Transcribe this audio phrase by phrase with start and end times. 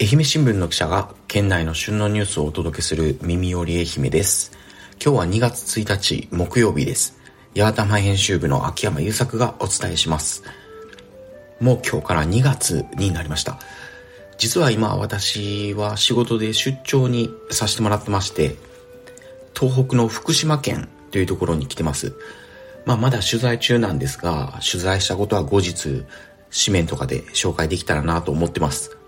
[0.00, 4.50] 愛媛新聞の記者が県内の旬のニュースをお届けする耳より愛媛です。
[5.00, 7.16] 今日は2月1日木曜日です。
[7.56, 10.42] 八幡編集部の秋山優作がお伝えします。
[11.60, 13.60] もう今日から2月になりました。
[14.36, 18.56] 実は今私は仕事で出張にさせてもらってまして、
[19.56, 22.16] 東北の福島県というところに来てます。
[22.84, 26.04] まあまだ取材中なんですが、取材したことは後日
[26.50, 28.98] 紙面とかで紹介できたらなと思ってます。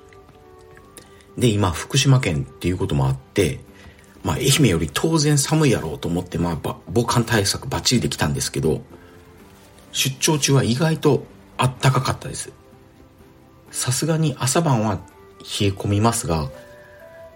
[1.38, 3.60] で、今、福島県っていうこともあって、
[4.22, 8.82] まあ、愛媛より当然寒いやろうと思って、まあ、防寒対策バッチリできたんですけど、
[9.92, 11.24] 出張中は意外と
[11.56, 12.52] あったかかったです。
[13.70, 16.50] さすがに朝晩は冷え込みますが、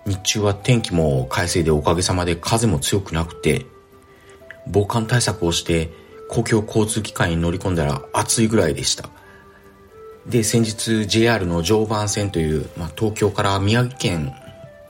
[0.07, 3.67] 日中は天気も快晴でおかげさまで風も強くなくて、
[4.67, 5.91] 防寒対策をして
[6.29, 9.11] 公共交通機関に乗り込んだら暑いぐらいでした。
[10.27, 14.33] で、先日 JR の常磐線という、まあ、東京から宮城県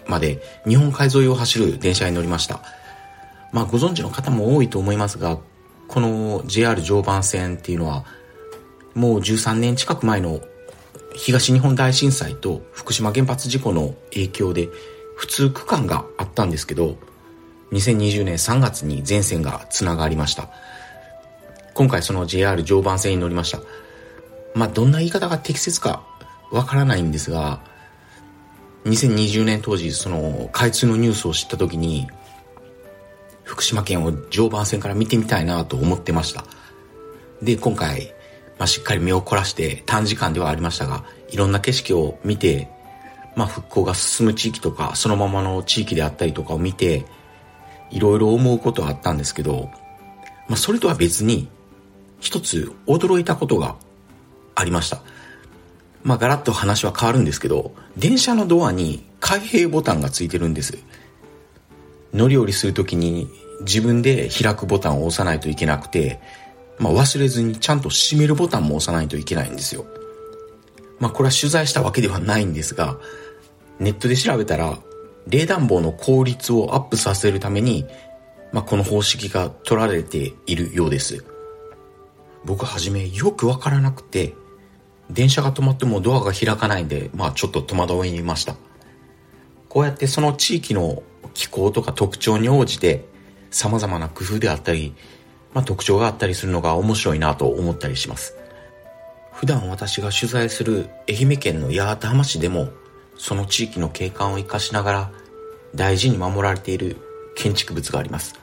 [0.07, 2.61] まで日本海沿いを走る電車に乗りました。
[3.53, 5.39] まあ、ご存知の方も多いと思いますが、
[5.89, 8.05] この JR 常磐線っていうのは、
[8.95, 10.41] もう13年近く前の
[11.15, 14.69] 東日本大震災と福島原発事故の影響で
[15.17, 16.97] 普通区間があったんですけど、
[17.73, 20.49] 2020年3月に全線が繋がりました。
[21.75, 23.61] 今回その JR 常磐線に乗りました。
[24.55, 26.03] まあ、どんな言い方が適切か
[26.51, 27.61] わからないんですが、
[28.85, 32.09] 2020年当時、その、開通のニュースを知った時に、
[33.45, 36.45] 福島県を常磐線から見てみたいなと思ってました。
[37.43, 38.13] で、今回、
[38.59, 42.69] まあ、しっかり目を凝らして短時間ではありましたが、いろんな景色を見て、
[43.37, 47.07] まあ、復興が進む地域とか、そのままの地域であったりとかを見て、
[47.91, 49.71] いろいろ思うことはあったんですけど、
[50.49, 51.49] まあ、それとは別に、
[52.21, 53.77] 一つ驚いたことが
[54.61, 55.03] ありました。
[56.03, 60.79] まあ、ガラッと話は変わるんですけど、電車のドアに開閉ボタンがついてるんです。
[62.15, 63.29] 乗り降りするときに
[63.61, 66.21] 自分で開くボタンを押さないといけなくて、
[66.79, 69.85] まあ、忘れずにちゃんと閉めるボタンも押さないといけないんですよ。
[70.99, 72.99] まあ、これは取材したわけではないんですが、
[73.79, 74.79] ネットで調べたら、
[75.27, 77.87] 冷暖房の効率をアップさせるために、
[78.53, 81.25] まあ、この方式が取られているようです。
[82.45, 84.35] 僕はじめよくわからなくて、
[85.11, 88.57] 電車が止まってもドアが開かないんで、まあちょっと戸惑いました。
[89.69, 91.03] こうやってその地域の
[91.35, 93.05] 気候とか特徴に応じて
[93.51, 94.95] 様々な工夫であったり、
[95.53, 98.37] まあ特徴があったりするのが面白いなと思ったりします。
[99.33, 102.69] 普段私が取材する愛媛県の八幡浜市でも
[103.17, 105.11] その地域の景観を生かしながら
[105.75, 106.97] 大事に守られている
[107.37, 108.35] 建築物があります。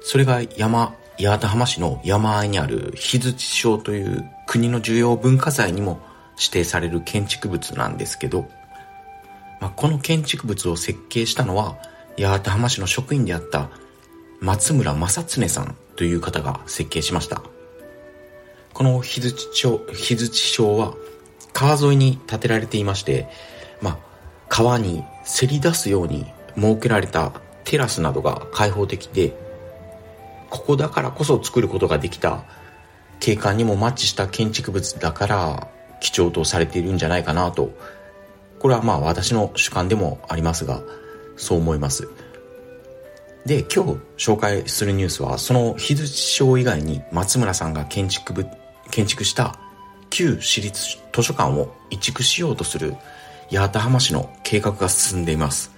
[0.00, 6.00] それが山八幡浜市の山あいにある日槌町という国の重要文化財にも
[6.38, 8.48] 指定される建築物なんですけど、
[9.60, 11.76] まあ、この建築物を設計したのは
[12.18, 13.70] 八幡浜市の職員であった
[14.40, 17.42] 松村正恒さんという方が設計しました。
[18.72, 20.94] この日槌町、日槌町は
[21.54, 23.28] 川沿いに建てられていまして、
[23.80, 23.98] まあ、
[24.50, 27.32] 川にせり出すように設けられた
[27.64, 29.34] テラスなどが開放的で、
[30.50, 32.44] ここだからこそ作ることができた
[33.20, 35.68] 景観にもマッチした建築物だから
[36.00, 37.70] 貴重とされているんじゃないかなと。
[38.58, 40.82] これはまあ私の主観でもありますが
[41.36, 42.08] そう思います。
[43.44, 48.46] で今日紹介するニュースはその日槌賞以外に松村さんが建築部
[48.90, 49.56] 建築した
[50.10, 52.96] 旧私立図書館を移築しようとする
[53.52, 55.70] 八幡浜市の計画が進んでいます。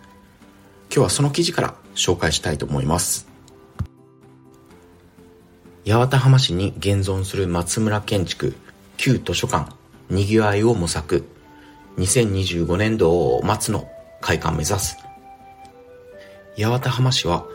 [0.90, 3.27] 今日はその記事から紹介したいと思います。
[5.88, 8.54] 八幡浜市に現存する松村建築
[8.98, 9.72] 旧図書館
[10.10, 11.26] にぎわいを模索。
[11.96, 13.88] 2025年度を末の
[14.20, 14.98] 開館目指す。
[16.58, 17.46] 八幡浜市は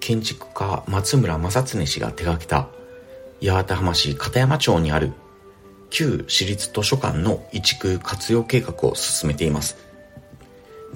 [0.00, 2.68] 建築家松村正恒氏が手掛けた
[3.40, 5.12] 八幡浜市片山町にある
[5.88, 9.76] 旧私立図書館の移築活用計画を進めています。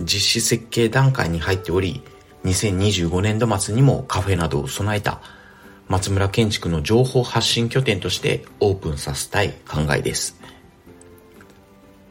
[0.00, 2.02] 実施設計段階に入っており
[2.44, 5.20] 2025年度末にもカフェなどを備えた
[5.92, 10.40] 松村建築の情報発信拠点としてオープンさせたい考えです。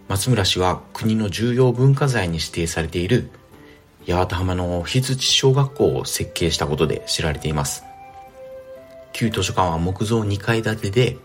[0.08, 3.32] 松村氏は国の重要文化財に指定されている
[4.08, 7.84] 八幡浜の日槌小学校を設計したことで知られています。
[9.14, 11.18] 旧図書館は木造2階建てで、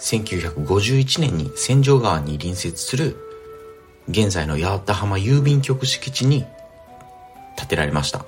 [0.00, 3.18] 1951年に千条川に隣接する
[4.08, 6.46] 現在の八幡浜郵便局敷地に
[7.58, 8.24] 建てられました。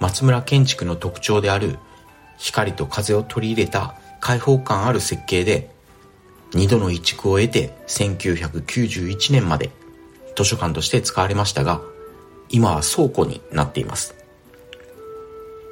[0.00, 1.78] 松村建築の特徴である
[2.38, 5.70] 光と風を取り入れた開放感ある設計で
[6.52, 9.70] 2度の移築を得て1991年まで
[10.36, 11.80] 図書館として使われましたが、
[12.48, 14.14] 今は倉庫になっています。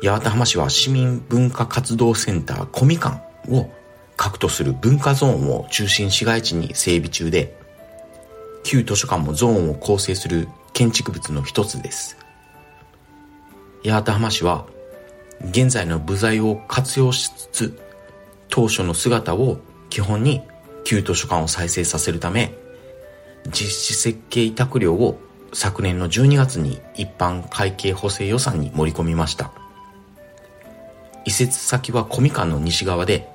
[0.03, 3.71] 八幡浜市は市民文化活動センターコミ館を
[4.17, 7.57] 核とする文化ゾーンを中心市街地に整備中で、
[8.65, 12.17] 旧図書館もゾーンを構成する建築物の一つです。
[13.85, 14.67] 八幡浜市は
[15.41, 17.79] 現在の部材を活用しつつ
[18.49, 19.59] 当初の姿を
[19.91, 20.43] 基本に
[20.85, 22.55] 旧図書館を再生させるため
[23.47, 25.19] 実施設計委託料を
[25.53, 29.53] 昨年の12月に一般会計補正予算に盛り込みました。
[31.25, 33.29] 移設先は小み館の西側で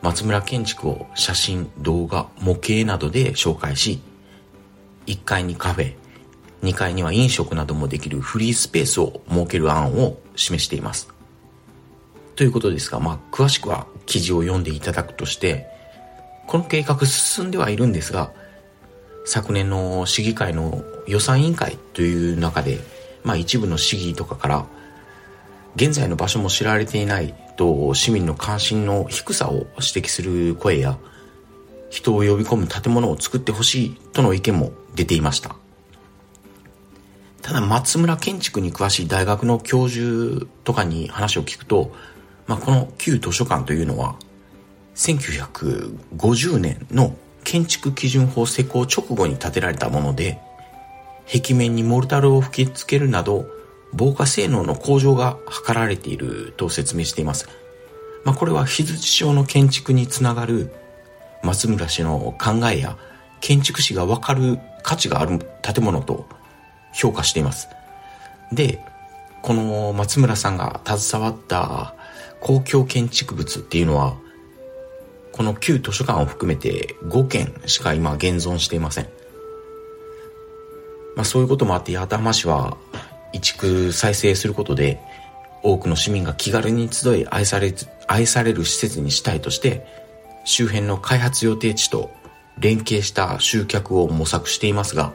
[0.00, 4.02] 松村建築を写真動画模型などで紹介し
[5.06, 5.94] 1階にカフェ
[6.62, 11.08] 2階には飲食などもできるフリースペースを設ける案を示しています。
[12.36, 15.66] ということですが、まあ、詳しくは記事を読んでいただくとして、
[16.46, 18.32] この計画進んではいるんですが、
[19.24, 22.80] 昨年の市議会の予算委員会という中で、
[23.22, 24.66] まあ一部の市議とかから、
[25.76, 30.98] 現在の場所も知られていないと市民の関心の低さを指摘する声や、
[31.90, 35.56] 人を呼び込む建物を作ってほしいとの意見も出ていました。
[37.42, 41.92] ただ松村建築に詳しい大学の教授とかに話を聞くと、
[42.52, 44.14] まあ、この旧図書館というのは
[44.94, 50.38] 1950年の建築基準法施行直後に建てられたもので
[51.32, 53.46] 壁面にモルタルを吹き付けるなど
[53.94, 57.48] 防火性能の向上が図られていると説明しています。
[58.24, 60.74] まあ、これは日槌町の建築につながる
[61.42, 62.98] 松村氏の考えや
[63.40, 66.26] 建築士がわかる価値がある建物と
[66.92, 67.68] 評価しています。
[68.52, 68.78] で、
[69.40, 71.94] この松村さんが携わった
[72.42, 74.16] 公共建築物っていうのは、
[75.32, 79.04] この旧図書館を含めて5件しか今現存していません。
[81.16, 82.76] まあそういうこともあって八幡浜市は
[83.32, 85.00] 移築再生することで
[85.62, 87.74] 多くの市民が気軽に集い愛され
[88.08, 89.86] 愛される施設にしたいとして
[90.44, 92.10] 周辺の開発予定地と
[92.58, 95.14] 連携した集客を模索していますが、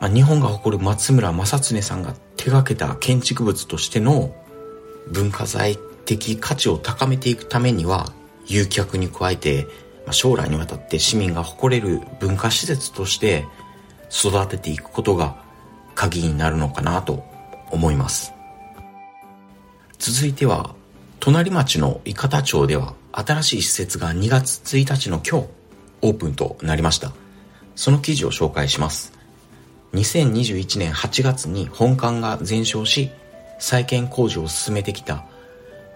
[0.00, 4.34] まあ、日本が誇る松村正恒さんが手掛けた建築物としての
[5.12, 8.12] 文化財的価値を高めていくためには
[8.46, 9.66] 誘客に加えて
[10.12, 13.44] 将来にわたって市民が誇れる文化施設として
[14.10, 15.36] 育てていくことが
[15.94, 17.24] 鍵になるのかなと
[17.70, 18.32] 思います。
[19.98, 20.74] 続いては
[21.18, 25.48] 隣町の伊方町では新しい施設が2月1日の今日
[26.02, 27.12] オープンとなりました。
[27.74, 29.12] その記事を紹介します。
[29.94, 33.10] 2021年8月に本館が全焼し
[33.58, 35.24] 再建工事を進めてきた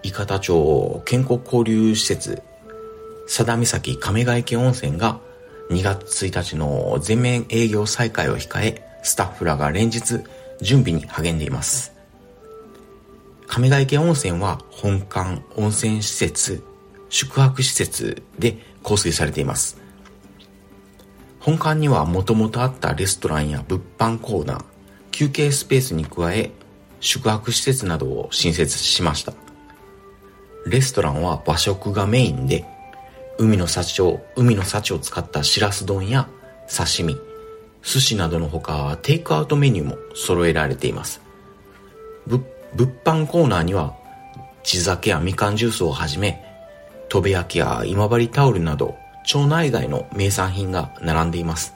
[0.03, 2.41] 伊方町健康交流施設
[3.27, 5.19] 佐田岬亀ヶ池温泉が
[5.69, 10.19] 2月1日の全面営業再開を控えスタッフらが連日
[10.59, 11.93] 準備に励んでいます。
[13.47, 16.63] 亀ヶ池温泉は本館温泉施設
[17.09, 19.77] 宿泊施設で構成されています。
[21.39, 24.65] 本館にはもともとあったレストランや物販コーナー
[25.11, 26.51] 休憩スペースに加え
[26.99, 29.33] 宿泊施設などを新設しました。
[30.65, 32.65] レストランは和食がメインで、
[33.37, 36.27] 海の幸を、海の幸を使ったしらす丼や
[36.69, 37.17] 刺身、
[37.83, 41.21] 寿司などのほかテイクアウトメニューも揃えられています。
[42.27, 42.43] 物
[43.03, 43.95] 販コーナーには
[44.63, 46.43] 地酒やみかんジュースをはじめ、
[47.09, 51.73] 戸部焼きや今治タオルなど町内外の名産品が並んでいます。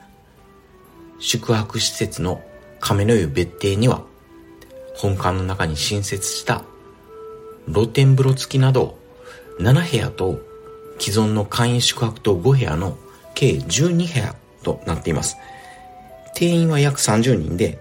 [1.19, 2.41] 宿泊施設の
[2.79, 4.03] 亀の湯別邸には
[4.95, 6.63] 本館の中に新設した
[7.67, 8.97] 露天風呂付きなど
[9.59, 10.39] 7部屋と
[10.99, 12.97] 既存の簡易宿泊と5部屋の
[13.33, 15.37] 計12部屋となっています。
[16.35, 17.79] 定員は約30人で、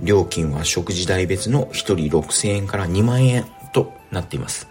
[0.00, 4.68] 料金は食事代別の1人6000円から2万円となっています。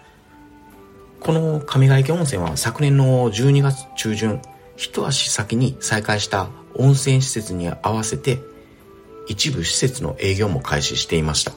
[1.20, 4.42] この上ヶ池温泉は昨年の12月中旬、
[4.78, 8.40] 一足先に再開した温泉施設に合わせて
[9.28, 11.54] 一部施設の営業も開始していました。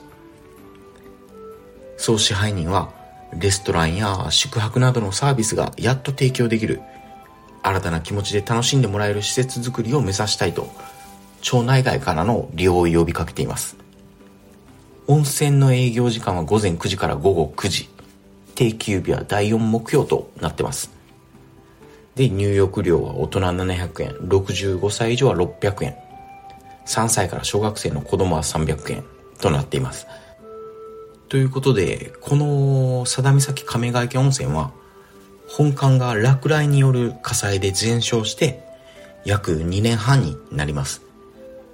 [1.96, 2.92] 総支配人は
[3.32, 6.80] レストランや宿泊などのサービスがやっと提供できる。
[7.62, 10.70] 新たな気持ちで楽しんでもらえる施設づくりを目指したいと
[11.40, 13.76] 町内外からの利用を呼びかけています。
[15.06, 17.88] 温泉の営業時間は午前9時から午後9時。
[18.54, 20.90] 定休日は第4目標となってます。
[22.16, 24.10] で入浴料は大人700円。
[24.28, 25.96] 65歳以上は600円。
[26.86, 29.04] 3歳から小学生の子供は300円
[29.40, 30.06] となっています。
[31.28, 34.72] ということで、この佐田岬亀ヶ池温泉は、
[35.46, 38.64] 本館が落雷による火災で全焼して、
[39.24, 41.08] 約2年半になります。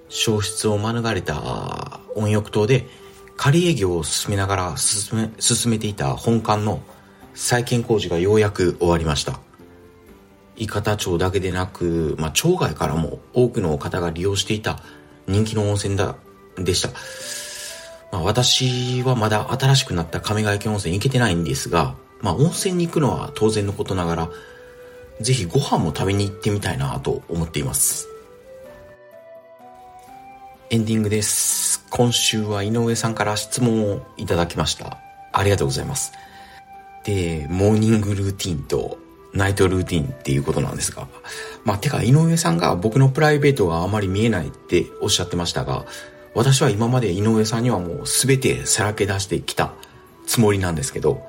[0.08, 2.86] 消失を免れた温浴島で
[3.36, 6.82] 仮営業を進めながら進め進めていた本館の
[7.34, 9.40] 再建工事がようやく終わりました
[10.56, 14.78] 伊方町だけでなく、まあ、町外からも多くの方が利用していた
[15.26, 16.14] 人気の温泉だ
[16.56, 16.90] でした、
[18.14, 24.30] まあ、私はまだ新しくなった亀ヶ池温泉行けてないんですが、まあ、温泉に行くのは当然のことながら
[25.20, 28.06] ぜひご飯も食べに行ってみたいなと思っています
[30.70, 31.84] エンディングです。
[31.90, 34.98] 今週は井上さんから質問をいただきました。
[35.32, 36.12] ありがとうございます。
[37.04, 38.98] で、モーニングルーティンと
[39.32, 41.06] ナイトルーティンっていうことなんですが。
[41.64, 45.84] まあ、てか井上さんが僕のプライベートがあまり見えないっておっしゃってましたが、
[46.34, 49.72] 私は今まで井上さんにはもう全てさらけ出してきた
[50.26, 51.26] つもりなんですけど、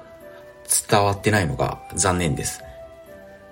[0.89, 2.63] 伝わってないのが残念です。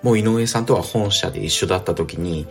[0.02, 2.46] もう井上さんとは本社で一緒だった時に、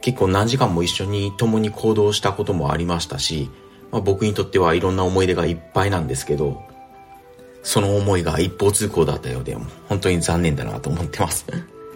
[0.00, 3.50] 結構何時間も一緒に共に行動したこともありましたし、
[3.90, 6.62] まあ、僕にとってはいろんな思い出がいっぱいなんですけど、
[7.62, 9.56] その思いが一方通行だったようで、
[9.88, 11.46] 本当に残念だなと思ってます。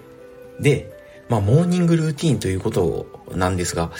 [0.60, 0.90] で、
[1.28, 3.90] まあ、モーニングルーティンということなんですが、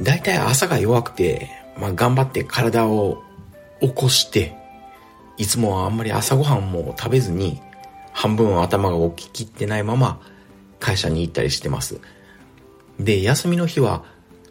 [0.00, 1.50] 大体朝が弱くて、
[1.80, 3.22] まあ、頑張って体を
[3.80, 4.54] 起こして、
[5.38, 7.60] いつもはあんまり朝ごはんも食べずに、
[8.12, 10.20] 半分頭が起ききってないまま
[10.78, 12.00] 会社に行ったりしてます。
[12.98, 14.04] で、休みの日は、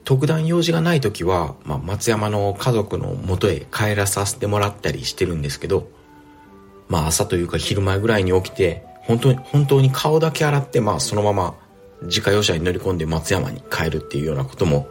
[0.04, 5.88] 特段用事がない時は、まあ、松山の家族の元へ帰らさせてもらったりしてるんですけど、
[6.88, 11.56] まあ朝というか昼前ぐらいに起きて、本当に、本当に顔だけ洗って、まあそのまま
[12.02, 14.88] 自家用車に乗り込んで松山に帰るっていうようなことも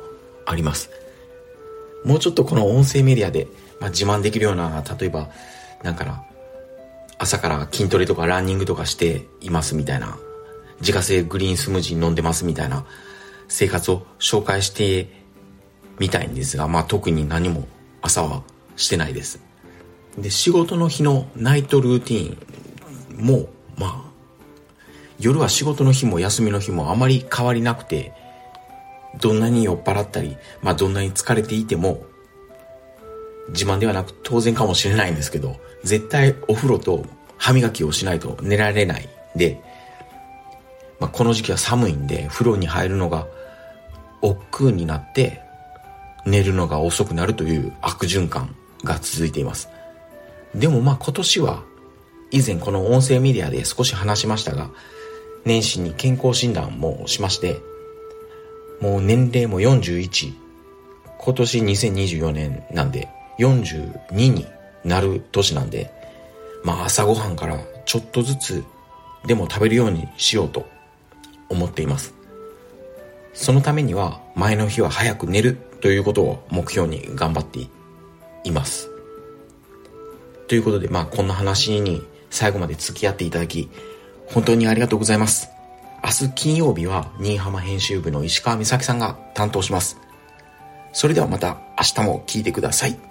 [0.46, 0.90] あります。
[2.04, 3.48] もうちょっとこの音声メディアで、
[3.80, 5.28] まあ、自慢できるような、例えば、
[5.82, 6.24] なんかな、
[7.18, 10.18] 朝から筋トレとかランニングとかしていますみたいな、
[10.80, 12.84] 自家製グリーンスムージー飲んでますみたいな、
[13.48, 15.08] 生活を紹介して
[15.98, 17.66] みたいんですが、まあ特に何も
[18.02, 18.42] 朝は
[18.76, 19.40] してないです。
[20.16, 24.08] で、仕事の日のナイトルーティーンも、まあ、
[25.18, 28.12] 夜は仕事の日も休みの日もあまり変わりなくて、
[29.20, 32.04] どんなに酔っ払ったり、まあどんなに疲れていても、
[33.50, 37.04] 自慢ではなく当然かもしれないんですけど、絶対お風呂と
[37.38, 39.60] 歯磨きをしないと寝られないで、
[41.00, 43.26] まあ、この時期は寒いんで風呂に入るのが
[44.20, 45.40] 億劫になって
[46.26, 49.68] 寝るのが遅くなるという悪循環が続いています。
[50.54, 51.62] でもまあ今年は
[52.30, 54.70] 以前この音声メディアで少し話しましたが
[55.44, 57.60] 年始に健康診断もしまして
[58.80, 60.34] もう年齢も41
[61.18, 63.08] 今年2024年なんで
[63.38, 64.46] 42に
[64.84, 65.90] なる年なんで
[66.64, 68.64] まあ朝ごはんからちょっとずつ
[69.26, 70.66] でも食べるようにしようと
[71.48, 72.14] 思っています。
[73.32, 77.60] そのためには前の日は早く寝るということを目標に頑張って
[78.44, 78.90] います。
[80.48, 83.68] ということで、まあこんな話に最後まで付き合っていただき、
[84.26, 85.50] 本当にありがとうございます。
[86.02, 89.98] 明日金曜日は新居浜編集部の石川美咲さんが担当します。
[90.92, 93.07] それではまた明日も聞いてください。